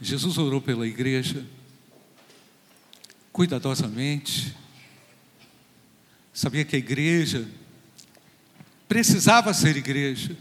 [0.00, 1.46] Jesus orou pela igreja
[3.32, 4.56] cuidadosamente.
[6.32, 7.46] Sabia que a igreja
[8.88, 10.36] precisava ser igreja.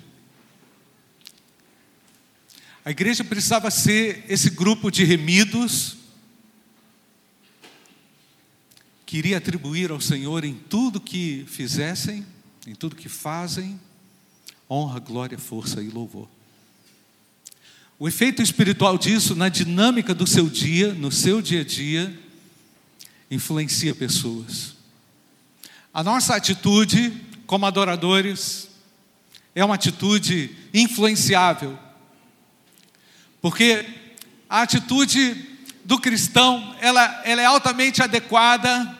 [2.85, 5.97] A igreja precisava ser esse grupo de remidos
[9.05, 12.25] que iria atribuir ao Senhor em tudo que fizessem,
[12.65, 13.79] em tudo que fazem,
[14.69, 16.29] honra, glória, força e louvor.
[17.99, 22.17] O efeito espiritual disso na dinâmica do seu dia, no seu dia a dia,
[23.29, 24.73] influencia pessoas.
[25.93, 27.11] A nossa atitude
[27.45, 28.69] como adoradores
[29.53, 31.77] é uma atitude influenciável,
[33.41, 33.85] porque
[34.49, 35.35] a atitude
[35.83, 38.97] do cristão ela, ela é altamente adequada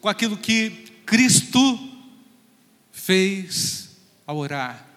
[0.00, 0.70] com aquilo que
[1.06, 1.78] Cristo
[2.90, 3.90] fez
[4.26, 4.91] ao orar.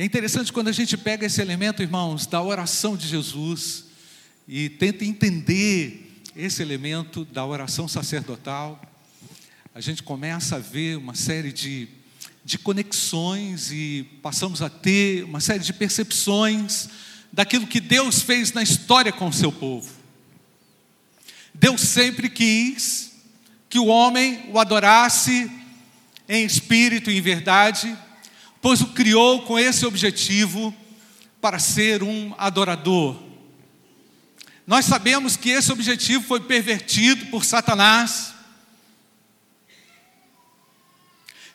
[0.00, 3.84] É interessante quando a gente pega esse elemento, irmãos, da oração de Jesus
[4.48, 8.80] e tenta entender esse elemento da oração sacerdotal,
[9.74, 11.86] a gente começa a ver uma série de,
[12.42, 16.88] de conexões e passamos a ter uma série de percepções
[17.30, 19.92] daquilo que Deus fez na história com o seu povo.
[21.52, 23.12] Deus sempre quis
[23.68, 25.52] que o homem o adorasse
[26.26, 27.94] em espírito e em verdade
[28.60, 30.74] pois o criou com esse objetivo
[31.40, 33.16] para ser um adorador.
[34.66, 38.34] Nós sabemos que esse objetivo foi pervertido por Satanás,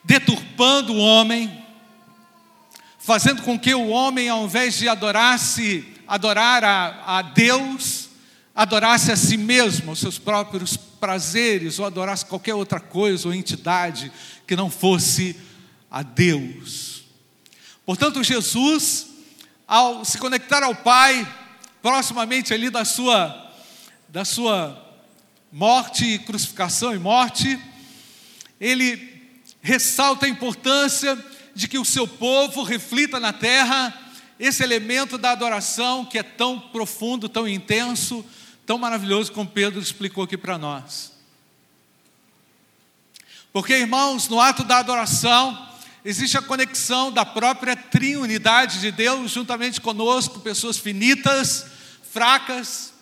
[0.03, 1.63] deturpando o homem,
[2.99, 8.09] fazendo com que o homem, ao invés de adorasse, adorar a, a Deus,
[8.53, 14.11] adorasse a si mesmo, os seus próprios prazeres, ou adorasse qualquer outra coisa ou entidade
[14.47, 15.35] que não fosse
[15.89, 16.94] a Deus.
[17.85, 19.07] Portanto, Jesus,
[19.67, 21.27] ao se conectar ao Pai,
[21.81, 23.53] proximamente ali da sua,
[24.09, 24.81] da sua
[25.51, 27.59] morte, crucificação e morte,
[28.59, 29.13] ele
[29.61, 31.17] ressalta a importância
[31.53, 33.93] de que o seu povo reflita na terra
[34.39, 38.25] esse elemento da adoração que é tão profundo, tão intenso,
[38.65, 41.13] tão maravilhoso, como Pedro explicou aqui para nós.
[43.53, 45.74] Porque, irmãos, no ato da adoração,
[46.05, 51.65] existe a conexão da própria triunidade de Deus juntamente conosco, pessoas finitas,
[52.11, 52.93] fracas,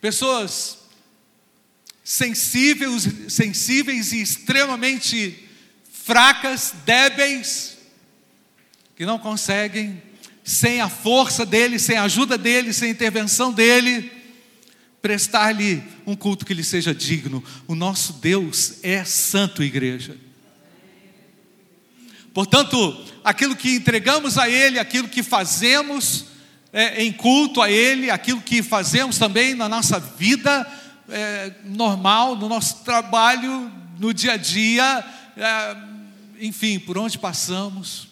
[0.00, 0.78] pessoas
[2.02, 5.46] sensíveis, sensíveis e extremamente
[5.92, 7.76] fracas, débeis,
[8.96, 10.02] que não conseguem,
[10.42, 14.10] sem a força dele, sem a ajuda dele, sem a intervenção dele,
[15.02, 17.44] prestar-lhe um culto que lhe seja digno.
[17.66, 20.23] O nosso Deus é santo, igreja.
[22.34, 26.26] Portanto, aquilo que entregamos a Ele, aquilo que fazemos
[26.72, 30.66] é, em culto a Ele, aquilo que fazemos também na nossa vida
[31.08, 35.04] é, normal, no nosso trabalho, no dia a dia,
[35.36, 35.76] é,
[36.40, 38.08] enfim, por onde passamos,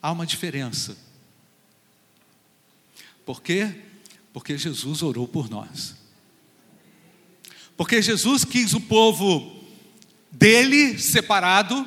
[0.00, 0.96] há uma diferença.
[3.26, 3.82] Por quê?
[4.32, 5.94] Porque Jesus orou por nós.
[7.76, 9.62] Porque Jesus quis o povo
[10.30, 11.86] dele separado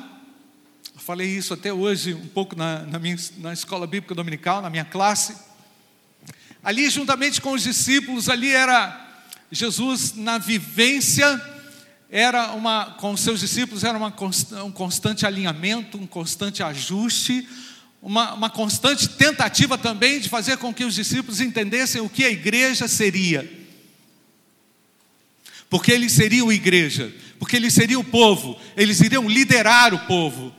[1.08, 4.84] falei isso até hoje, um pouco na, na, minha, na escola bíblica dominical, na minha
[4.84, 5.34] classe.
[6.62, 11.42] Ali, juntamente com os discípulos, ali era Jesus na vivência,
[12.10, 14.14] era uma, com os seus discípulos, era uma,
[14.62, 17.48] um constante alinhamento, um constante ajuste,
[18.02, 22.30] uma, uma constante tentativa também de fazer com que os discípulos entendessem o que a
[22.30, 23.50] igreja seria.
[25.70, 30.58] Porque eles seriam igreja, porque eles seriam o povo, eles iriam liderar o povo.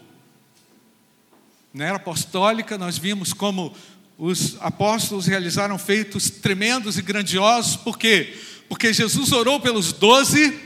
[1.79, 3.73] Na era apostólica, nós vimos como
[4.17, 8.37] os apóstolos realizaram feitos tremendos e grandiosos, por quê?
[8.67, 10.59] Porque Jesus orou pelos doze,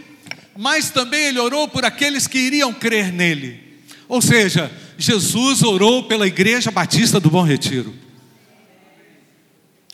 [0.57, 3.83] mas também ele orou por aqueles que iriam crer nele.
[4.07, 7.93] Ou seja, Jesus orou pela Igreja Batista do Bom Retiro.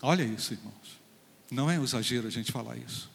[0.02, 0.74] Olha isso, irmãos.
[1.52, 3.12] Não é um exagero a gente falar isso.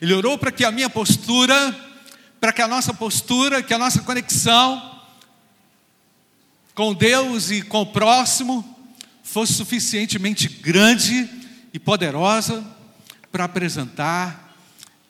[0.00, 1.54] Ele orou para que a minha postura,
[2.40, 4.97] para que a nossa postura, que a nossa conexão,
[6.78, 8.64] com Deus e com o próximo
[9.24, 11.28] fosse suficientemente grande
[11.72, 12.64] e poderosa
[13.32, 14.56] para apresentar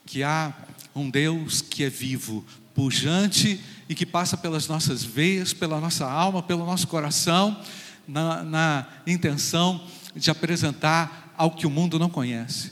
[0.03, 0.51] que há
[0.95, 2.43] um Deus que é vivo,
[2.73, 7.63] pujante e que passa pelas nossas veias, pela nossa alma, pelo nosso coração,
[8.07, 12.71] na, na intenção de apresentar ao que o mundo não conhece.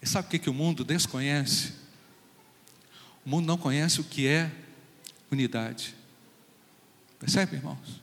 [0.00, 1.72] E sabe o que, que o mundo desconhece?
[3.26, 4.48] O mundo não conhece o que é
[5.28, 6.00] unidade.
[7.22, 8.02] Percebe, irmãos?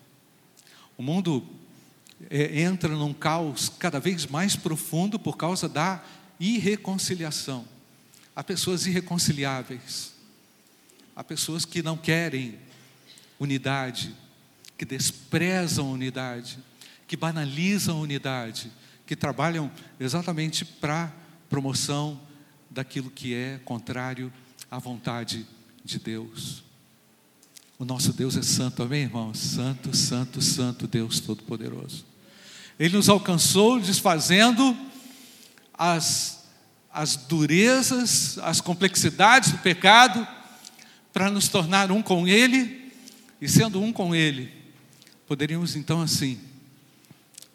[0.98, 1.46] O mundo
[2.30, 6.02] é, entra num caos cada vez mais profundo por causa da
[6.40, 7.68] irreconciliação.
[8.34, 10.14] Há pessoas irreconciliáveis,
[11.14, 12.58] há pessoas que não querem
[13.38, 14.16] unidade,
[14.78, 16.58] que desprezam a unidade,
[17.06, 18.72] que banalizam a unidade,
[19.06, 19.70] que trabalham
[20.00, 21.14] exatamente para
[21.50, 22.18] promoção
[22.70, 24.32] daquilo que é contrário
[24.72, 25.46] à vontade
[25.84, 26.69] de Deus.
[27.80, 29.40] O nosso Deus é santo, amém, irmãos?
[29.40, 32.06] Santo, santo, santo Deus Todo-Poderoso.
[32.78, 34.78] Ele nos alcançou desfazendo
[35.74, 36.44] as,
[36.92, 40.28] as durezas, as complexidades do pecado,
[41.14, 42.92] para nos tornar um com Ele,
[43.40, 44.52] e sendo um com Ele,
[45.26, 46.38] poderíamos então assim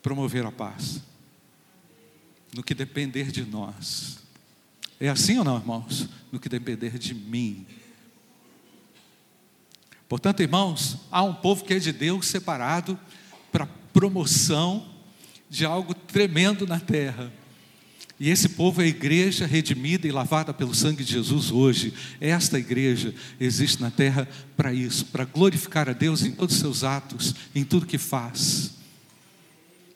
[0.02, 1.02] promover a paz,
[2.54, 4.20] no que depender de nós.
[4.98, 6.08] É assim ou não, irmãos?
[6.32, 7.66] No que depender de mim.
[10.08, 12.98] Portanto, irmãos, há um povo que é de Deus separado
[13.50, 14.86] para promoção
[15.48, 17.32] de algo tremendo na terra.
[18.18, 21.92] E esse povo é a igreja redimida e lavada pelo sangue de Jesus hoje.
[22.20, 26.84] Esta igreja existe na terra para isso, para glorificar a Deus em todos os seus
[26.84, 28.72] atos, em tudo que faz.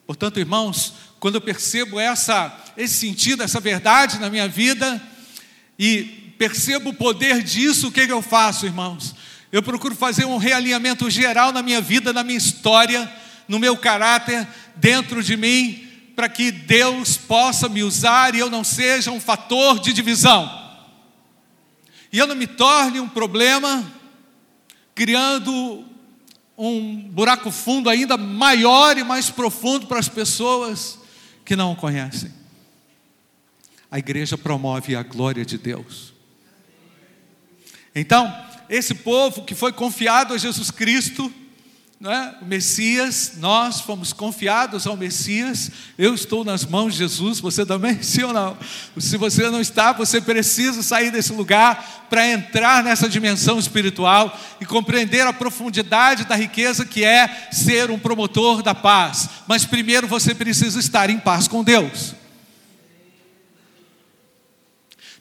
[0.07, 5.01] Portanto, irmãos, quando eu percebo essa, esse sentido, essa verdade na minha vida,
[5.79, 9.15] e percebo o poder disso, o que, que eu faço, irmãos?
[9.51, 13.11] Eu procuro fazer um realinhamento geral na minha vida, na minha história,
[13.47, 14.47] no meu caráter,
[14.77, 19.79] dentro de mim, para que Deus possa me usar e eu não seja um fator
[19.79, 20.51] de divisão.
[22.13, 23.91] E eu não me torne um problema,
[24.95, 25.85] criando
[26.57, 30.99] um buraco fundo ainda maior e mais profundo para as pessoas
[31.45, 32.33] que não o conhecem.
[33.91, 36.13] A igreja promove a glória de Deus.
[37.95, 41.33] Então, esse povo que foi confiado a Jesus Cristo,
[42.05, 42.35] é?
[42.41, 45.69] o Messias, nós fomos confiados ao Messias,
[45.99, 48.57] eu estou nas mãos de Jesus, você também, sim ou não?
[48.99, 54.65] Se você não está, você precisa sair desse lugar para entrar nessa dimensão espiritual e
[54.65, 59.29] compreender a profundidade da riqueza que é ser um promotor da paz.
[59.49, 62.15] Mas primeiro você precisa estar em paz com Deus.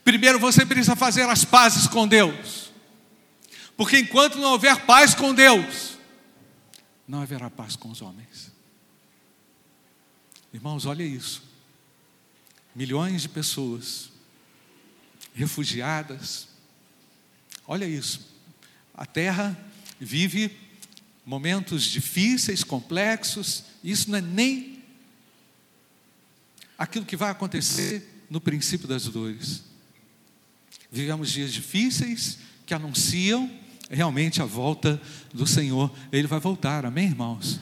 [0.04, 2.67] Primeiro você precisa fazer as pazes com Deus.
[3.78, 5.98] Porque enquanto não houver paz com Deus,
[7.08, 8.52] não haverá paz com os homens.
[10.52, 11.44] Irmãos, olha isso.
[12.76, 14.10] Milhões de pessoas
[15.36, 16.48] refugiadas.
[17.68, 18.28] Olha isso.
[18.96, 19.56] A terra
[20.00, 20.58] vive
[21.24, 23.64] momentos difíceis, complexos.
[23.84, 24.84] Isso não é nem
[26.78, 29.64] aquilo que vai acontecer no princípio das dores.
[30.92, 35.01] Vivemos dias difíceis que anunciam realmente a volta
[35.34, 35.92] do Senhor.
[36.12, 37.60] Ele vai voltar, amém, irmãos?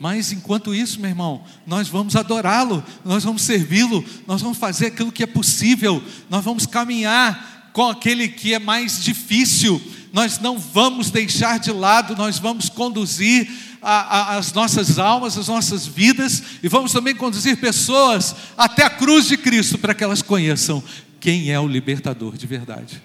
[0.00, 5.10] Mas enquanto isso, meu irmão, nós vamos adorá-lo, nós vamos servi-lo, nós vamos fazer aquilo
[5.10, 9.82] que é possível, nós vamos caminhar com aquele que é mais difícil,
[10.12, 13.50] nós não vamos deixar de lado, nós vamos conduzir
[13.82, 18.90] a, a, as nossas almas, as nossas vidas, e vamos também conduzir pessoas até a
[18.90, 20.82] cruz de Cristo para que elas conheçam
[21.20, 23.02] quem é o libertador de verdade.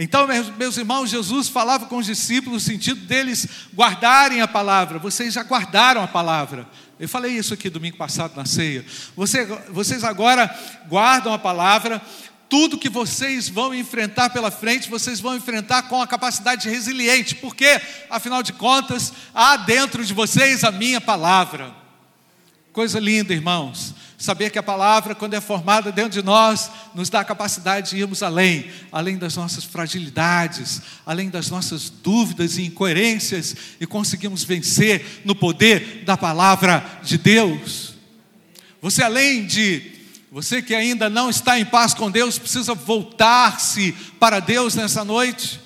[0.00, 4.96] Então, meus irmãos, Jesus falava com os discípulos no sentido deles guardarem a palavra.
[5.00, 6.68] Vocês já guardaram a palavra.
[7.00, 8.86] Eu falei isso aqui domingo passado na ceia.
[9.16, 10.48] Vocês, vocês agora
[10.88, 12.00] guardam a palavra.
[12.48, 17.80] Tudo que vocês vão enfrentar pela frente, vocês vão enfrentar com a capacidade resiliente, porque,
[18.08, 21.74] afinal de contas, há dentro de vocês a minha palavra.
[22.72, 23.96] Coisa linda, irmãos.
[24.20, 27.98] Saber que a palavra, quando é formada dentro de nós, nos dá a capacidade de
[27.98, 35.22] irmos além, além das nossas fragilidades, além das nossas dúvidas e incoerências, e conseguimos vencer
[35.24, 37.94] no poder da palavra de Deus.
[38.82, 39.92] Você, além de,
[40.32, 45.60] você que ainda não está em paz com Deus, precisa voltar-se para Deus nessa noite,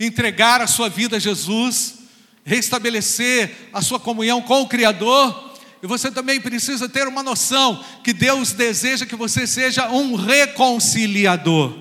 [0.00, 1.96] entregar a sua vida a Jesus,
[2.42, 5.47] restabelecer a sua comunhão com o Criador
[5.82, 11.76] e você também precisa ter uma noção que Deus deseja que você seja um reconciliador.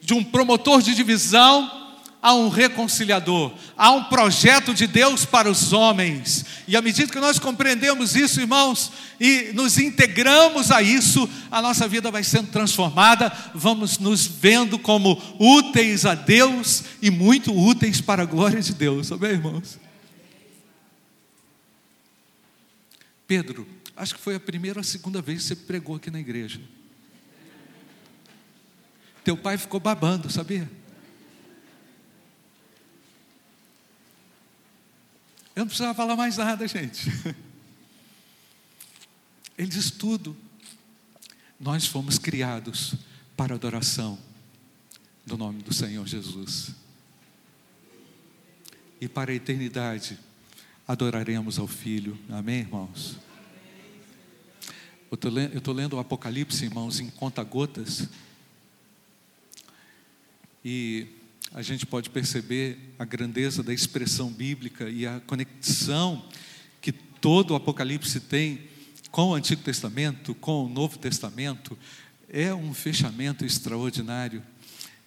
[0.00, 1.82] De um promotor de divisão
[2.22, 3.52] a um reconciliador.
[3.76, 6.44] Há um projeto de Deus para os homens.
[6.68, 11.88] E à medida que nós compreendemos isso, irmãos, e nos integramos a isso, a nossa
[11.88, 18.22] vida vai sendo transformada, vamos nos vendo como úteis a Deus e muito úteis para
[18.22, 19.10] a glória de Deus.
[19.10, 19.78] Amém, irmãos?
[23.32, 26.20] Pedro, acho que foi a primeira ou a segunda vez que você pregou aqui na
[26.20, 26.60] igreja.
[29.24, 30.70] Teu pai ficou babando, sabia?
[35.56, 37.08] Eu não precisava falar mais nada, gente.
[39.56, 40.36] Ele diz tudo.
[41.58, 42.96] Nós fomos criados
[43.34, 44.18] para adoração
[45.24, 46.72] do nome do Senhor Jesus.
[49.00, 50.18] E para a eternidade
[50.92, 52.18] adoraremos ao Filho.
[52.28, 53.16] Amém, irmãos?
[55.10, 58.10] Eu estou lendo o Apocalipse, irmãos, em conta-gotas.
[60.62, 61.06] E
[61.54, 66.22] a gente pode perceber a grandeza da expressão bíblica e a conexão
[66.82, 68.68] que todo o Apocalipse tem
[69.10, 71.76] com o Antigo Testamento, com o Novo Testamento.
[72.28, 74.42] É um fechamento extraordinário.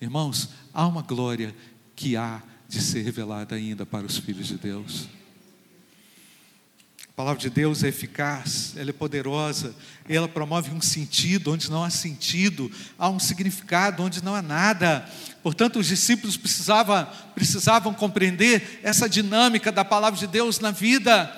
[0.01, 1.55] Irmãos, há uma glória
[1.95, 5.07] que há de ser revelada ainda para os filhos de Deus.
[7.15, 9.73] A palavra de Deus é eficaz, ela é poderosa,
[10.09, 12.69] ela promove um sentido onde não há sentido,
[12.99, 15.09] há um significado onde não há nada.
[15.41, 21.33] Portanto, os discípulos precisavam, precisavam compreender essa dinâmica da palavra de Deus na vida,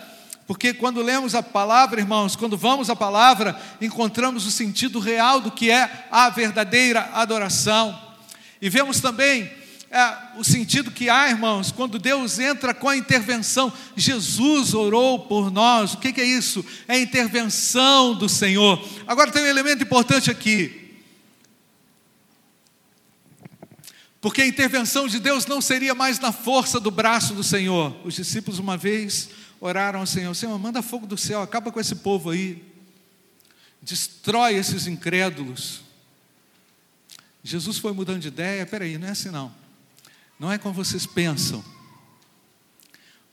[0.47, 5.51] porque quando lemos a palavra, irmãos, quando vamos à palavra, encontramos o sentido real do
[5.51, 7.95] que é a verdadeira adoração.
[8.59, 9.47] E vemos também
[9.89, 13.71] é, o sentido que há, irmãos, quando Deus entra com a intervenção.
[13.95, 15.93] Jesus orou por nós.
[15.93, 16.65] O que, que é isso?
[16.87, 18.85] É a intervenção do Senhor.
[19.07, 20.87] Agora tem um elemento importante aqui.
[24.19, 27.95] Porque a intervenção de Deus não seria mais na força do braço do Senhor.
[28.03, 29.29] Os discípulos, uma vez,
[29.61, 32.61] oraram ao Senhor: Senhor, manda fogo do céu, acaba com esse povo aí,
[33.81, 35.81] destrói esses incrédulos.
[37.41, 39.66] Jesus foi mudando de ideia, peraí, não é assim não.
[40.39, 41.63] Não é como vocês pensam.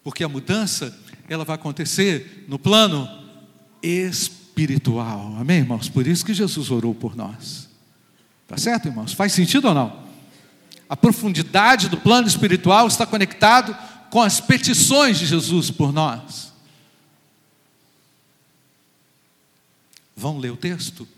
[0.03, 0.97] Porque a mudança,
[1.29, 3.09] ela vai acontecer no plano
[3.83, 5.37] espiritual.
[5.39, 5.89] Amém, irmãos?
[5.89, 7.69] Por isso que Jesus orou por nós.
[8.47, 9.13] Tá certo, irmãos?
[9.13, 10.05] Faz sentido ou não?
[10.89, 13.77] A profundidade do plano espiritual está conectado
[14.11, 16.53] com as petições de Jesus por nós.
[20.17, 21.09] Vamos ler o texto?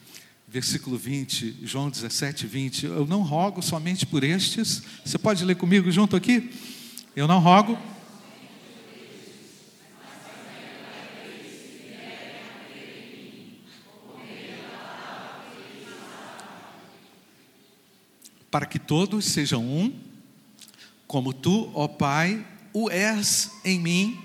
[0.49, 2.87] Versículo 20, João 17, 20.
[2.87, 4.83] Eu não rogo somente por estes.
[5.05, 6.51] Você pode ler comigo junto aqui?
[7.15, 7.77] Eu não rogo.
[18.51, 19.93] Para que todos sejam um,
[21.07, 24.19] como tu, ó Pai, o és em mim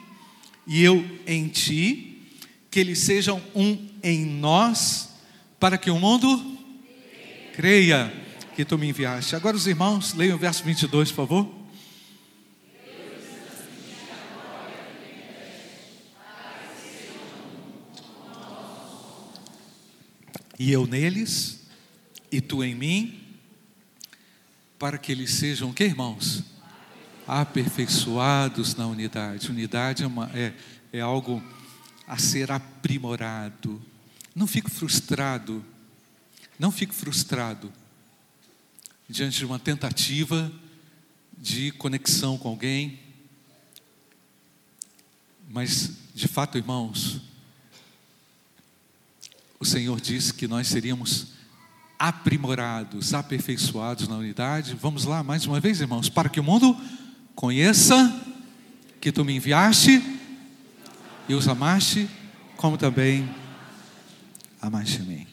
[0.65, 2.29] e eu em ti,
[2.69, 5.10] que eles sejam um em nós
[5.61, 6.57] para que o mundo
[7.53, 8.11] creia
[8.55, 9.35] que tu me enviaste.
[9.35, 11.55] Agora os irmãos, leiam o verso 22, por favor.
[20.57, 21.61] E eu neles,
[22.31, 23.19] e tu em mim,
[24.79, 26.43] para que eles sejam, que irmãos?
[27.27, 29.51] Aperfeiçoados na unidade.
[29.51, 30.53] Unidade é, uma, é,
[30.91, 31.41] é algo
[32.07, 33.79] a ser aprimorado,
[34.33, 35.63] não fique frustrado,
[36.57, 37.71] não fique frustrado
[39.09, 40.51] diante de uma tentativa
[41.37, 42.99] de conexão com alguém.
[45.49, 47.19] Mas, de fato, irmãos,
[49.59, 51.27] o Senhor disse que nós seríamos
[51.99, 54.75] aprimorados, aperfeiçoados na unidade.
[54.79, 56.75] Vamos lá, mais uma vez, irmãos, para que o mundo
[57.35, 57.95] conheça
[59.01, 60.01] que tu me enviaste
[61.27, 62.09] e os amaste,
[62.55, 63.29] como também
[64.61, 65.27] a mais de mim.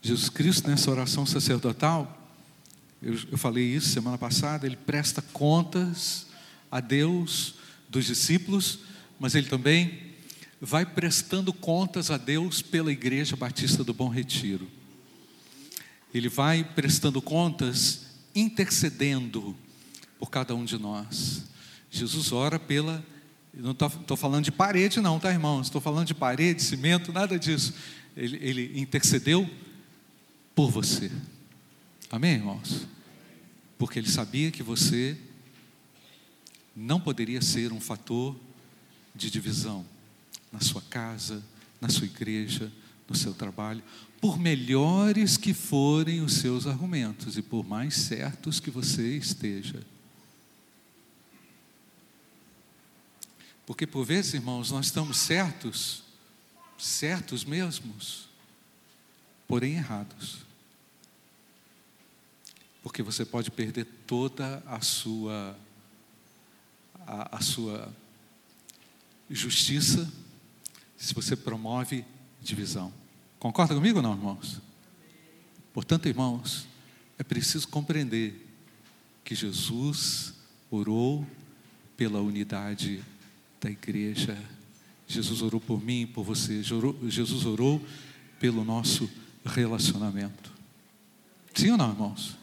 [0.00, 2.18] Jesus Cristo, nessa oração sacerdotal,
[3.02, 6.26] eu, eu falei isso semana passada, ele presta contas
[6.70, 7.54] a Deus
[7.88, 8.80] dos discípulos,
[9.18, 10.12] mas ele também
[10.60, 14.68] vai prestando contas a Deus pela Igreja Batista do Bom Retiro.
[16.14, 19.56] Ele vai prestando contas, intercedendo
[20.18, 21.44] por cada um de nós.
[21.90, 23.04] Jesus ora pela
[23.54, 25.66] não estou falando de parede, não, tá, irmãos?
[25.66, 27.74] Estou falando de parede, cimento, nada disso.
[28.16, 29.48] Ele, ele intercedeu
[30.54, 31.10] por você.
[32.10, 32.86] Amém, irmãos?
[33.76, 35.16] Porque ele sabia que você
[36.74, 38.36] não poderia ser um fator
[39.14, 39.84] de divisão
[40.50, 41.42] na sua casa,
[41.80, 42.72] na sua igreja,
[43.08, 43.82] no seu trabalho,
[44.20, 49.84] por melhores que forem os seus argumentos e por mais certos que você esteja.
[53.66, 56.02] Porque por vezes, irmãos, nós estamos certos,
[56.78, 58.28] certos mesmos,
[59.46, 60.38] porém errados.
[62.82, 65.56] Porque você pode perder toda a sua
[67.06, 67.92] a, a sua
[69.28, 70.10] justiça
[70.96, 72.04] se você promove
[72.40, 72.92] divisão.
[73.38, 74.60] Concorda comigo ou não, irmãos?
[75.72, 76.66] Portanto, irmãos,
[77.18, 78.46] é preciso compreender
[79.24, 80.34] que Jesus
[80.70, 81.26] orou
[81.96, 83.02] pela unidade
[83.62, 84.36] da igreja.
[85.06, 86.62] Jesus orou por mim, por você.
[86.62, 87.80] Jesus orou
[88.40, 89.08] pelo nosso
[89.44, 90.52] relacionamento.
[91.54, 92.36] Sim ou não, irmãos?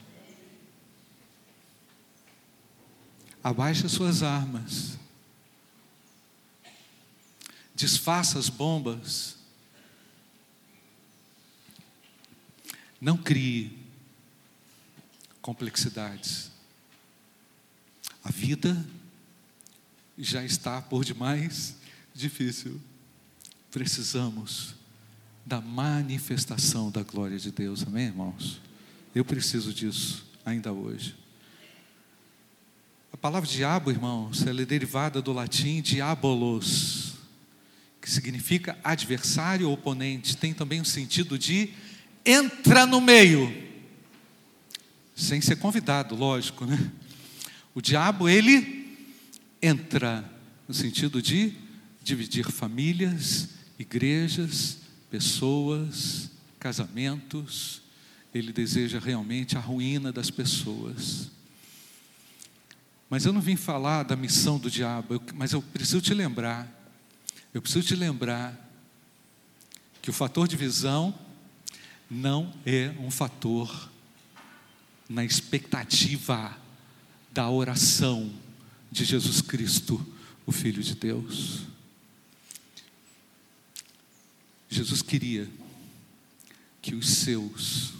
[3.43, 4.97] Abaixe as suas armas.
[7.75, 9.35] Desfaça as bombas.
[13.01, 13.77] Não crie
[15.41, 16.51] complexidades.
[18.23, 18.85] A vida
[20.19, 21.75] já está por demais
[22.13, 22.79] difícil.
[23.71, 24.75] Precisamos
[25.45, 28.61] da manifestação da glória de Deus, amém, irmãos?
[29.15, 31.15] Eu preciso disso ainda hoje.
[33.11, 37.13] A palavra diabo, irmãos, ela é derivada do latim diabolos,
[38.01, 41.73] que significa adversário ou oponente, tem também o sentido de
[42.25, 43.51] entra no meio,
[45.15, 46.91] sem ser convidado, lógico, né?
[47.73, 48.88] O diabo, ele
[49.61, 50.23] entra
[50.67, 51.53] no sentido de
[52.01, 57.81] dividir famílias, igrejas, pessoas, casamentos,
[58.33, 61.31] ele deseja realmente a ruína das pessoas.
[63.09, 66.67] Mas eu não vim falar da missão do diabo, mas eu preciso te lembrar,
[67.53, 68.69] eu preciso te lembrar
[70.01, 71.13] que o fator de visão
[72.09, 73.89] não é um fator
[75.09, 76.55] na expectativa
[77.31, 78.31] da oração
[78.91, 80.05] de Jesus Cristo,
[80.45, 81.61] o Filho de Deus.
[84.69, 85.49] Jesus queria
[86.81, 87.93] que os seus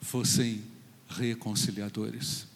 [0.00, 0.62] fossem
[1.08, 2.46] reconciliadores.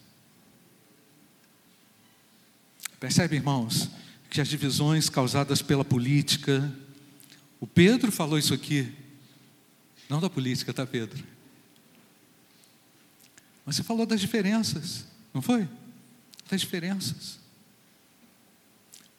[2.99, 3.89] Percebe, irmãos,
[4.29, 6.73] que as divisões causadas pela política,
[7.59, 8.91] o Pedro falou isso aqui,
[10.09, 11.23] não da política, tá, Pedro?
[13.65, 15.67] Mas você falou das diferenças, não foi?
[16.49, 17.39] Das diferenças.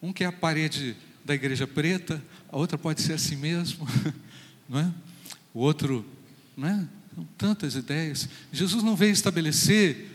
[0.01, 3.89] Um que é a parede da igreja preta, a outra pode ser assim mesmo,
[4.69, 4.93] não é?
[5.53, 6.05] O outro,
[6.57, 6.87] não é?
[7.15, 8.29] São tantas ideias.
[8.53, 10.11] Jesus não veio estabelecer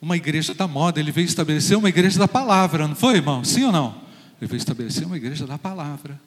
[0.00, 3.44] uma igreja da moda, ele veio estabelecer uma igreja da palavra, não foi, irmão?
[3.44, 4.02] Sim ou não?
[4.40, 6.20] Ele veio estabelecer uma igreja da palavra.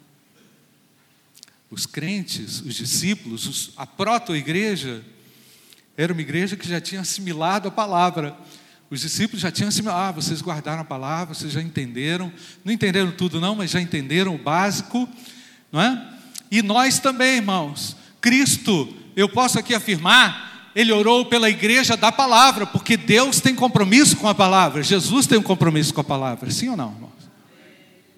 [1.69, 5.03] Os crentes, os discípulos, os, a proto-igreja,
[5.95, 8.35] era uma igreja que já tinha assimilado a palavra.
[8.89, 12.31] Os discípulos já tinham assimilado, ah, vocês guardaram a palavra, vocês já entenderam.
[12.65, 15.07] Não entenderam tudo, não, mas já entenderam o básico,
[15.71, 16.13] não é?
[16.49, 17.95] E nós também, irmãos.
[18.19, 24.17] Cristo eu posso aqui afirmar, ele orou pela igreja da palavra, porque Deus tem compromisso
[24.17, 27.29] com a palavra, Jesus tem um compromisso com a palavra, sim ou não, irmãos?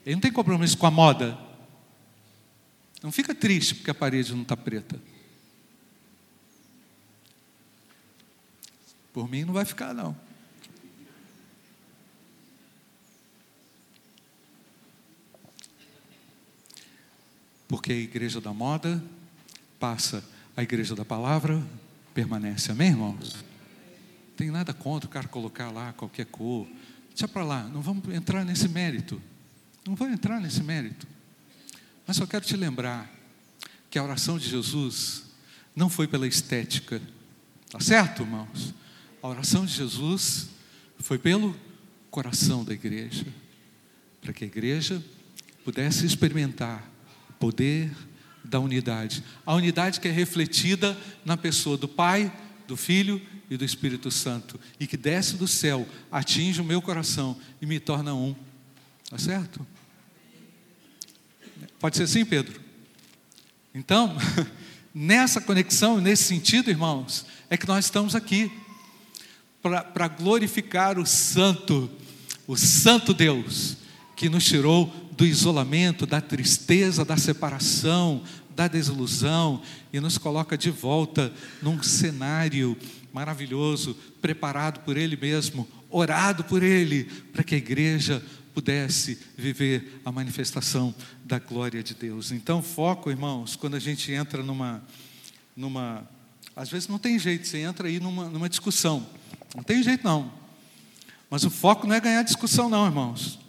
[0.06, 1.38] Ele não tem compromisso com a moda.
[3.04, 5.00] Não fica triste porque a parede não está preta.
[9.12, 10.16] Por mim não vai ficar, não.
[17.92, 19.04] A igreja da moda
[19.78, 20.24] passa
[20.56, 21.62] a igreja da palavra
[22.14, 22.72] permanece.
[22.72, 23.44] Amém, irmãos?
[24.38, 26.66] Tem nada contra o cara colocar lá qualquer cor.
[27.10, 29.22] Deixa para lá, não vamos entrar nesse mérito.
[29.86, 31.06] Não vou entrar nesse mérito.
[32.08, 33.12] Mas só quero te lembrar
[33.90, 35.24] que a oração de Jesus
[35.76, 37.02] não foi pela estética.
[37.70, 38.74] Tá certo, irmãos?
[39.22, 40.48] A oração de Jesus
[40.98, 41.54] foi pelo
[42.10, 43.26] coração da igreja,
[44.22, 45.04] para que a igreja
[45.66, 46.91] pudesse experimentar
[47.42, 47.92] poder,
[48.44, 49.24] da unidade.
[49.44, 52.32] A unidade que é refletida na pessoa do Pai,
[52.68, 54.60] do Filho e do Espírito Santo.
[54.80, 58.36] E que desce do céu, atinge o meu coração e me torna um.
[59.10, 59.66] Tá certo?
[61.80, 62.62] Pode ser assim, Pedro?
[63.74, 64.16] Então,
[64.94, 68.52] nessa conexão, nesse sentido, irmãos, é que nós estamos aqui
[69.64, 71.90] para glorificar o Santo,
[72.46, 73.78] o Santo Deus,
[74.16, 78.24] que nos tirou do isolamento, da tristeza, da separação,
[78.56, 82.78] da desilusão e nos coloca de volta num cenário
[83.14, 90.12] maravilhoso, preparado por Ele mesmo, orado por Ele, para que a igreja pudesse viver a
[90.12, 90.94] manifestação
[91.24, 92.32] da glória de Deus.
[92.32, 94.84] Então, foco, irmãos, quando a gente entra numa,
[95.56, 96.08] numa,
[96.56, 99.08] às vezes não tem jeito, você entra aí numa, numa discussão,
[99.56, 100.32] não tem jeito não.
[101.30, 103.40] Mas o foco não é ganhar discussão, não, irmãos.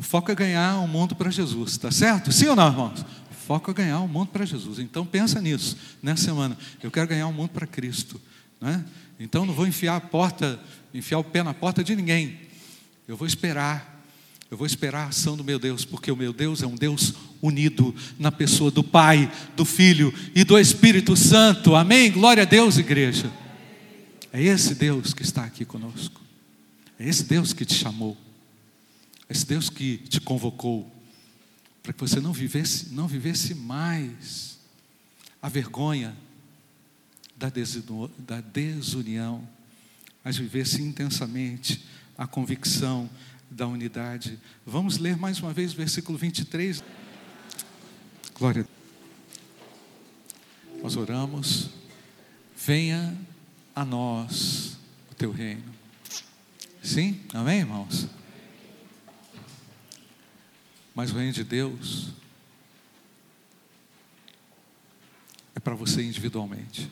[0.00, 2.32] O foco é ganhar um mundo para Jesus, tá certo?
[2.32, 3.04] Sim ou não, irmãos?
[3.30, 4.78] O foco é ganhar um mundo para Jesus.
[4.78, 6.56] Então pensa nisso nessa semana.
[6.82, 8.18] Eu quero ganhar um mundo para Cristo,
[8.58, 8.82] né?
[9.18, 10.58] Então não vou enfiar a porta,
[10.94, 12.38] enfiar o pé na porta de ninguém.
[13.06, 14.02] Eu vou esperar.
[14.50, 17.12] Eu vou esperar a ação do meu Deus, porque o meu Deus é um Deus
[17.42, 21.74] unido na pessoa do Pai, do Filho e do Espírito Santo.
[21.74, 22.10] Amém?
[22.10, 23.30] Glória a Deus, igreja.
[24.32, 26.22] É esse Deus que está aqui conosco.
[26.98, 28.16] É esse Deus que te chamou.
[29.30, 30.90] Esse Deus que te convocou
[31.82, 34.58] para que você não vivesse, não vivesse mais
[35.40, 36.16] a vergonha
[37.36, 39.48] da desunião,
[40.22, 41.86] mas vivesse intensamente
[42.18, 43.08] a convicção
[43.50, 44.38] da unidade.
[44.66, 46.82] Vamos ler mais uma vez o versículo 23.
[48.34, 48.66] Glória.
[50.82, 51.70] Nós oramos.
[52.66, 53.16] Venha
[53.74, 54.76] a nós
[55.10, 55.64] o teu reino.
[56.82, 57.18] Sim?
[57.32, 58.19] Amém, irmãos?
[61.00, 62.08] Mas o reino de Deus
[65.54, 66.90] é para você individualmente.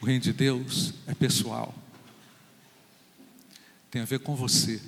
[0.00, 1.74] O reino de Deus é pessoal.
[3.90, 4.80] Tem a ver com você.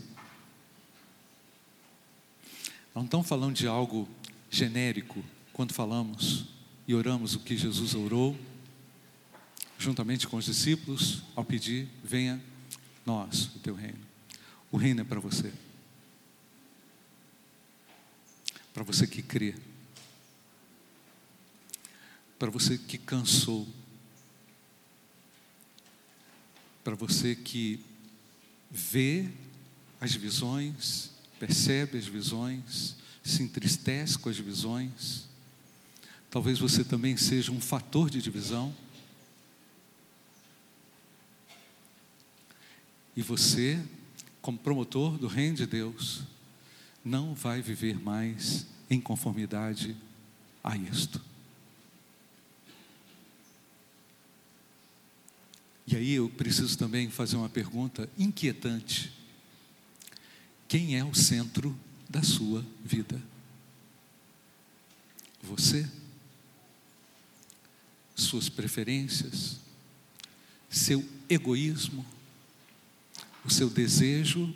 [2.94, 4.08] Não estamos falando de algo
[4.50, 6.46] genérico quando falamos
[6.88, 8.34] e oramos o que Jesus orou,
[9.78, 12.42] juntamente com os discípulos, ao pedir: venha
[13.04, 14.09] nós, o teu reino.
[14.70, 15.52] O reino é para você.
[18.72, 19.54] Para você que crê.
[22.38, 23.66] Para você que cansou.
[26.84, 27.84] Para você que
[28.70, 29.28] vê
[30.00, 35.28] as visões, percebe as visões, se entristece com as visões.
[36.30, 38.74] Talvez você também seja um fator de divisão.
[43.16, 43.84] E você
[44.40, 46.22] como promotor do reino de Deus,
[47.04, 49.96] não vai viver mais em conformidade
[50.62, 51.20] a isto.
[55.86, 59.12] E aí eu preciso também fazer uma pergunta inquietante:
[60.68, 61.76] quem é o centro
[62.08, 63.20] da sua vida?
[65.42, 65.88] Você?
[68.14, 69.58] Suas preferências?
[70.68, 72.06] Seu egoísmo?
[73.44, 74.54] O seu desejo,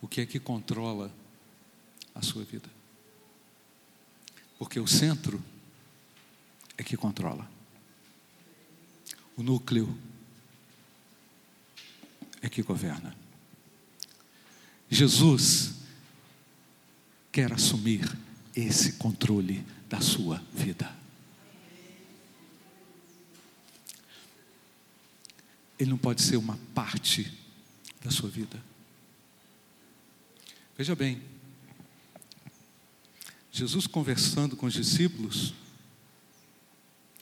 [0.00, 1.12] o que é que controla
[2.14, 2.68] a sua vida.
[4.58, 5.42] Porque o centro
[6.76, 7.50] é que controla.
[9.36, 9.96] O núcleo
[12.40, 13.16] é que governa.
[14.90, 15.74] Jesus
[17.30, 18.16] quer assumir
[18.54, 21.01] esse controle da sua vida.
[25.78, 27.32] Ele não pode ser uma parte
[28.02, 28.62] da sua vida.
[30.76, 31.22] Veja bem,
[33.50, 35.54] Jesus conversando com os discípulos,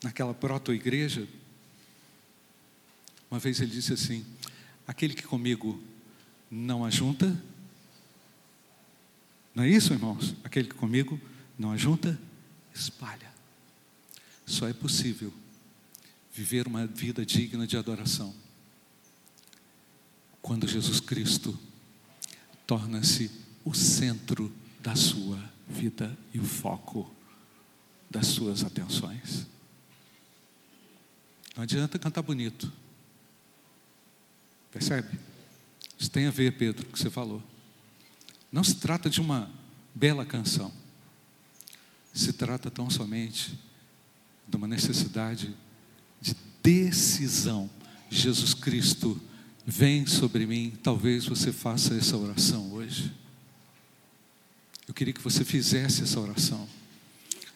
[0.03, 1.27] naquela proto-igreja,
[3.31, 4.25] uma vez ele disse assim:
[4.87, 5.83] Aquele que comigo
[6.51, 7.37] não ajunta,
[9.55, 10.35] não é isso, irmãos?
[10.45, 11.21] Aquele que comigo
[11.59, 12.19] não ajunta,
[12.75, 13.31] espalha.
[14.47, 15.33] Só é possível
[16.33, 18.35] viver uma vida digna de adoração
[20.41, 21.59] quando Jesus Cristo
[22.67, 23.31] torna-se
[23.65, 25.39] o centro da sua
[25.69, 27.11] vida e o foco
[28.11, 29.47] das suas atenções.
[31.55, 32.73] Não adianta cantar bonito.
[34.73, 35.19] Percebe?
[35.99, 37.43] Isso tem a ver, Pedro, com o que você falou.
[38.51, 39.51] Não se trata de uma
[39.95, 40.73] bela canção.
[42.13, 43.59] Se trata tão somente
[44.49, 45.70] de uma necessidade de
[46.63, 47.69] decisão.
[48.11, 49.21] Jesus Cristo
[49.73, 53.13] Vem sobre mim, talvez você faça essa oração hoje.
[54.89, 56.69] Eu queria que você fizesse essa oração,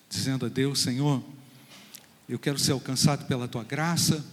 [0.09, 1.21] dizendo a Deus: Senhor,
[2.29, 4.25] eu quero ser alcançado pela tua graça,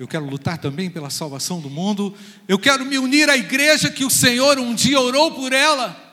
[0.00, 2.12] eu quero lutar também pela salvação do mundo,
[2.48, 6.06] eu quero me unir à igreja que o Senhor um dia orou por ela.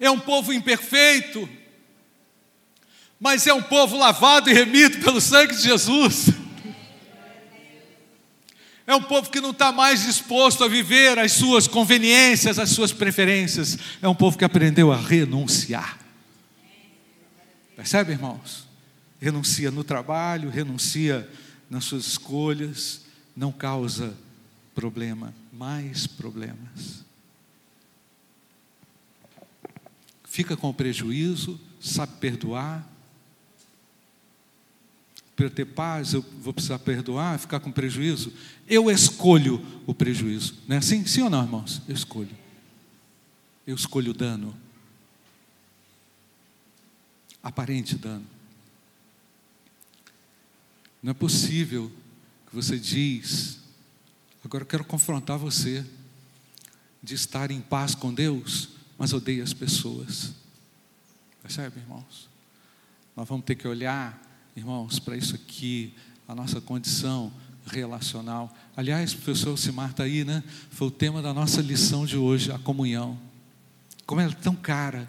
[0.00, 1.46] É um povo imperfeito,
[3.22, 6.30] mas é um povo lavado e remido pelo sangue de Jesus.
[8.84, 12.90] É um povo que não está mais disposto a viver as suas conveniências, as suas
[12.90, 13.78] preferências.
[14.02, 16.00] É um povo que aprendeu a renunciar.
[17.76, 18.66] Percebe, irmãos?
[19.20, 21.30] Renuncia no trabalho, renuncia
[21.70, 23.02] nas suas escolhas,
[23.36, 24.14] não causa
[24.74, 27.04] problema, mais problemas.
[30.24, 32.90] Fica com prejuízo, sabe perdoar,
[35.34, 38.32] para ter paz, eu vou precisar perdoar, ficar com prejuízo.
[38.68, 40.54] Eu escolho o prejuízo.
[40.68, 41.04] Não é assim?
[41.06, 41.82] Sim ou não, irmãos?
[41.88, 42.36] Eu escolho.
[43.66, 44.56] Eu escolho o dano.
[47.42, 48.26] Aparente dano.
[51.02, 51.90] Não é possível
[52.48, 53.58] que você diz,
[54.44, 55.84] agora eu quero confrontar você,
[57.02, 60.32] de estar em paz com Deus, mas odeia as pessoas.
[61.42, 62.28] Percebe, irmãos?
[63.16, 65.94] Nós vamos ter que olhar irmãos, para isso aqui,
[66.28, 67.32] a nossa condição
[67.66, 68.54] relacional.
[68.76, 70.42] Aliás, professor Simar está aí, né?
[70.70, 73.18] Foi o tema da nossa lição de hoje, a comunhão.
[74.04, 75.08] Como ela é tão cara,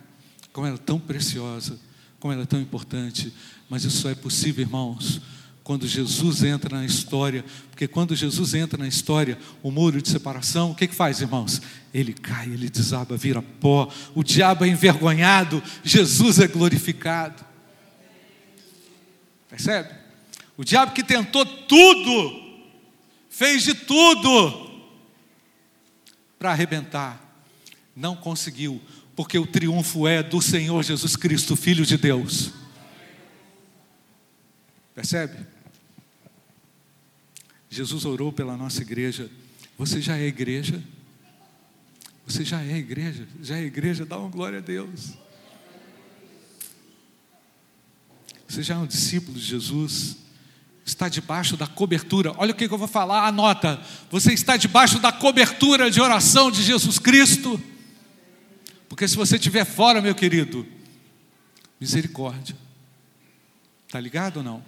[0.51, 1.79] como ela é tão preciosa,
[2.19, 3.34] como ela é tão importante.
[3.69, 5.19] Mas isso só é possível, irmãos,
[5.63, 10.71] quando Jesus entra na história, porque quando Jesus entra na história, o muro de separação,
[10.71, 11.62] o que, que faz, irmãos?
[11.93, 17.52] Ele cai, ele desaba, vira pó, o diabo é envergonhado, Jesus é glorificado.
[19.53, 19.93] Percebe?
[20.57, 22.65] O diabo que tentou tudo,
[23.29, 24.81] fez de tudo
[26.39, 27.21] para arrebentar,
[27.95, 28.81] não conseguiu,
[29.15, 32.51] porque o triunfo é do Senhor Jesus Cristo, Filho de Deus.
[34.95, 35.45] Percebe?
[37.69, 39.29] Jesus orou pela nossa igreja.
[39.77, 40.83] Você já é igreja?
[42.25, 43.27] Você já é igreja?
[43.39, 44.03] Já é igreja?
[44.03, 45.13] Dá uma glória a Deus.
[48.53, 50.15] Você já é um discípulo de Jesus?
[50.85, 52.33] Está debaixo da cobertura.
[52.37, 53.81] Olha o que eu vou falar, anota.
[54.11, 57.59] Você está debaixo da cobertura de oração de Jesus Cristo.
[58.87, 60.67] Porque se você estiver fora, meu querido,
[61.79, 62.55] misericórdia.
[63.87, 64.63] Está ligado ou não?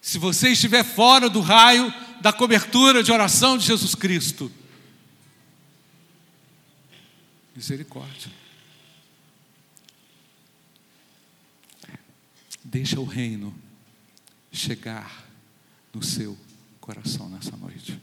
[0.00, 4.52] Se você estiver fora do raio da cobertura de oração de Jesus Cristo,
[7.56, 8.45] misericórdia.
[12.68, 13.54] Deixa o reino
[14.50, 15.24] chegar
[15.94, 16.36] no seu
[16.80, 17.96] coração nessa noite.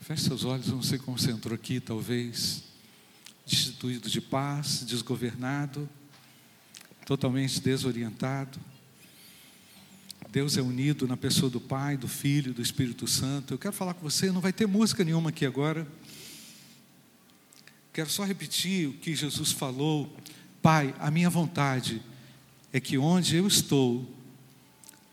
[0.00, 2.64] Feche seus olhos, não sei como você entrou aqui, talvez
[3.44, 5.86] destituído de paz, desgovernado,
[7.04, 8.58] totalmente desorientado.
[10.30, 13.52] Deus é unido na pessoa do Pai, do Filho, do Espírito Santo.
[13.52, 15.86] Eu quero falar com você, não vai ter música nenhuma aqui agora.
[17.92, 20.16] Quero só repetir o que Jesus falou.
[20.62, 22.02] Pai, a minha vontade
[22.72, 24.08] é que onde eu estou,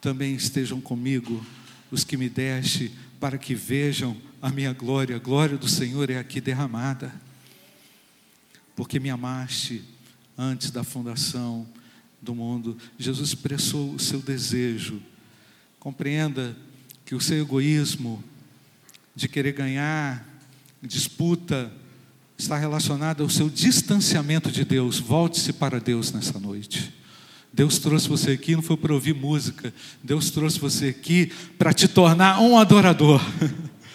[0.02, 1.46] também estejam comigo
[1.90, 5.16] os que me deste, para que vejam a minha glória.
[5.16, 7.14] A glória do Senhor é aqui derramada.
[8.76, 9.84] Porque me amaste
[10.38, 11.68] antes da fundação
[12.22, 12.78] do mundo.
[12.98, 15.02] Jesus expressou o seu desejo.
[15.80, 16.56] Compreenda
[17.06, 18.24] que o seu egoísmo
[19.16, 20.28] de querer ganhar,
[20.82, 21.72] disputa,
[22.38, 25.00] está relacionado ao seu distanciamento de Deus.
[25.00, 26.93] Volte-se para Deus nessa noite.
[27.52, 29.73] Deus trouxe você aqui não foi para ouvir música,
[30.04, 33.21] Deus trouxe você aqui para te tornar um adorador.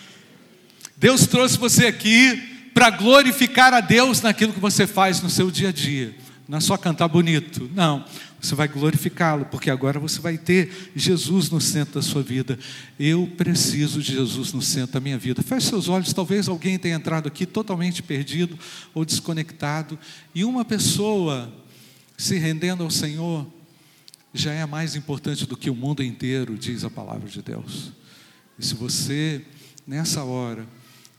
[0.97, 5.69] Deus trouxe você aqui para glorificar a Deus naquilo que você faz no seu dia
[5.69, 6.15] a dia
[6.53, 8.05] não é só cantar bonito, não.
[8.43, 12.59] Você vai glorificá-lo, porque agora você vai ter Jesus no centro da sua vida.
[12.99, 15.45] Eu preciso de Jesus no centro da minha vida.
[15.45, 18.59] Feche seus olhos, talvez alguém tenha entrado aqui totalmente perdido
[18.93, 19.97] ou desconectado,
[20.35, 21.55] e uma pessoa
[22.19, 23.47] se rendendo ao Senhor
[24.35, 27.93] já é mais importante do que o mundo inteiro, diz a palavra de Deus.
[28.59, 29.45] E se você,
[29.87, 30.67] nessa hora,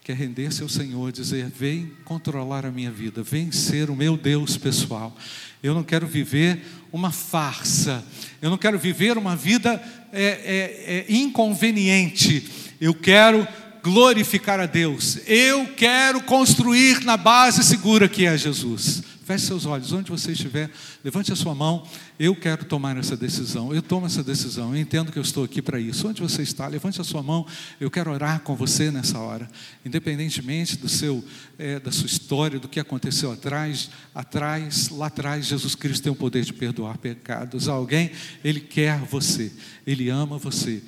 [0.03, 4.57] quer render-se ao Senhor, dizer: Vem controlar a minha vida, vem ser o meu Deus
[4.57, 5.15] pessoal.
[5.61, 6.61] Eu não quero viver
[6.91, 8.03] uma farsa,
[8.41, 12.49] eu não quero viver uma vida é, é, é, inconveniente,
[12.81, 13.47] eu quero
[13.81, 19.12] glorificar a Deus, eu quero construir na base segura que é Jesus.
[19.23, 20.69] Feche seus olhos, onde você estiver,
[21.03, 21.87] levante a sua mão.
[22.19, 25.61] Eu quero tomar essa decisão, eu tomo essa decisão, eu entendo que eu estou aqui
[25.61, 26.07] para isso.
[26.07, 27.45] Onde você está, levante a sua mão.
[27.79, 29.49] Eu quero orar com você nessa hora,
[29.85, 31.23] independentemente do seu,
[31.57, 35.45] é, da sua história, do que aconteceu atrás, atrás, lá atrás.
[35.45, 37.69] Jesus Cristo tem o poder de perdoar pecados.
[37.69, 38.11] Alguém,
[38.43, 39.51] Ele quer você,
[39.87, 40.83] Ele ama você.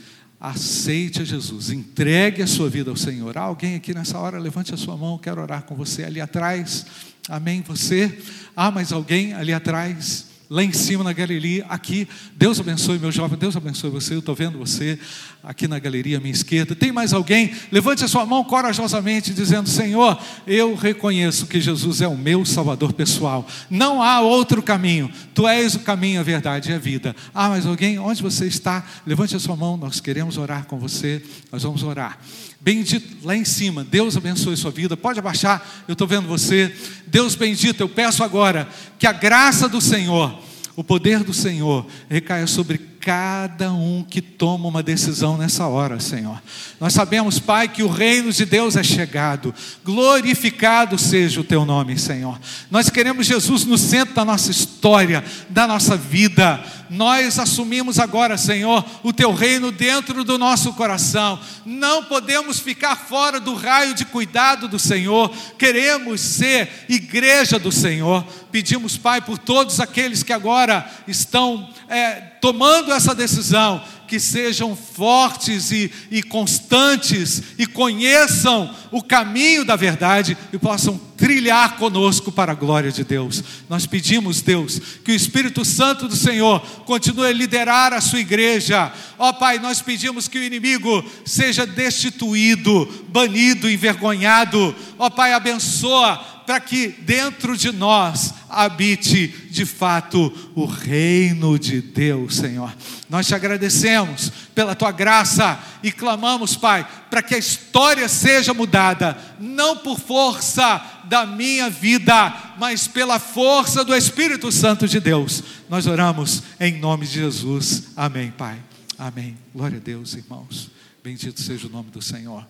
[0.48, 3.36] Aceite a Jesus, entregue a sua vida ao Senhor.
[3.36, 6.86] Há alguém aqui nessa hora, levante a sua mão, quero orar com você ali atrás.
[7.28, 7.64] Amém?
[7.64, 8.16] Você?
[8.56, 10.35] Há mais alguém ali atrás?
[10.50, 14.36] Lá em cima na galeria, aqui, Deus abençoe meu jovem, Deus abençoe você, eu estou
[14.36, 15.00] vendo você
[15.44, 16.76] aqui na galeria à minha esquerda.
[16.76, 17.54] Tem mais alguém?
[17.72, 22.94] Levante a sua mão corajosamente, dizendo: Senhor, eu reconheço que Jesus é o meu Salvador
[22.94, 23.48] pessoal.
[23.70, 25.12] Não há outro caminho.
[25.34, 27.16] Tu és o caminho, a verdade e a vida.
[27.34, 28.00] Há mais alguém?
[28.00, 28.86] Onde você está?
[29.06, 31.24] Levante a sua mão, nós queremos orar com você.
[31.52, 32.20] Nós vamos orar.
[32.60, 34.98] Bendito, lá em cima, Deus abençoe sua vida.
[34.98, 36.76] Pode abaixar, eu estou vendo você.
[37.16, 38.68] Deus bendito, eu peço agora
[39.00, 40.38] que a graça do Senhor,
[40.76, 46.44] o poder do Senhor, recaia sobre cada um que toma uma decisão nessa hora, Senhor.
[46.78, 49.56] Nós sabemos, Pai, que o reino de Deus é chegado.
[49.86, 52.38] Glorificado seja o teu nome, Senhor.
[52.70, 58.84] Nós queremos Jesus no centro da nossa história, da nossa vida nós assumimos agora, Senhor,
[59.04, 61.40] o teu reino dentro do nosso coração.
[61.66, 65.32] Não podemos ficar fora do raio de cuidado do Senhor.
[65.58, 68.26] Queremos ser igreja do Senhor.
[68.52, 75.72] Pedimos, Pai, por todos aqueles que agora estão é, tomando essa decisão que sejam fortes
[75.72, 82.56] e, e constantes e conheçam o caminho da verdade e possam trilhar conosco para a
[82.56, 83.44] glória de Deus.
[83.70, 88.92] Nós pedimos, Deus, que o Espírito Santo do Senhor continue a liderar a sua igreja.
[89.18, 94.76] Ó Pai, nós pedimos que o inimigo seja destituído, banido, envergonhado.
[94.98, 102.36] Ó Pai, abençoa para que dentro de nós habite de fato o reino de Deus,
[102.36, 102.72] Senhor.
[103.10, 109.16] Nós te agradecemos pela tua graça e clamamos, Pai, para que a história seja mudada,
[109.40, 115.44] não por força da minha vida, mas pela força do Espírito Santo de Deus.
[115.70, 117.90] Nós oramos em nome de Jesus.
[117.96, 118.58] Amém, Pai.
[118.98, 119.38] Amém.
[119.54, 120.72] Glória a Deus, irmãos.
[121.04, 122.44] Bendito seja o nome do Senhor.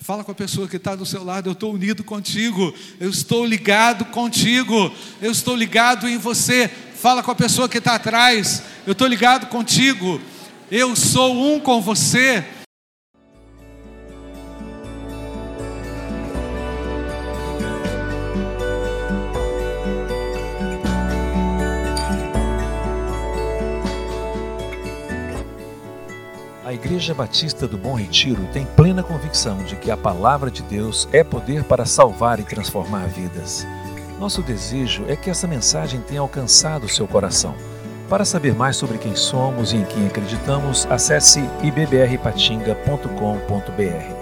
[0.00, 3.44] Fala com a pessoa que está do seu lado, eu estou unido contigo, eu estou
[3.44, 6.70] ligado contigo, eu estou ligado em você.
[7.00, 10.20] Fala com a pessoa que está atrás, eu estou ligado contigo,
[10.70, 12.44] eu sou um com você.
[26.62, 31.08] A Igreja Batista do Bom Retiro tem plena convicção de que a palavra de Deus
[31.14, 33.66] é poder para salvar e transformar vidas.
[34.20, 37.54] Nosso desejo é que essa mensagem tenha alcançado seu coração.
[38.06, 44.19] Para saber mais sobre quem somos e em quem acreditamos, acesse ibbrpatinga.com.br.